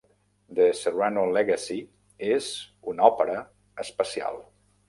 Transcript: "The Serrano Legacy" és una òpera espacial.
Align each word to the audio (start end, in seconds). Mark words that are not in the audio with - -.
"The 0.59 0.69
Serrano 0.79 1.25
Legacy" 1.35 1.77
és 2.31 2.49
una 2.95 3.07
òpera 3.11 3.37
espacial. 3.85 4.43